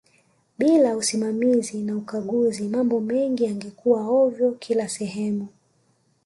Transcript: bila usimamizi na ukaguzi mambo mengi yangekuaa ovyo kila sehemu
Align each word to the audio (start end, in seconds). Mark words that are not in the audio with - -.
bila 0.57 0.95
usimamizi 0.97 1.81
na 1.81 1.97
ukaguzi 2.01 2.63
mambo 2.69 2.99
mengi 2.99 3.43
yangekuaa 3.43 4.07
ovyo 4.07 4.51
kila 4.51 4.89
sehemu 4.89 5.47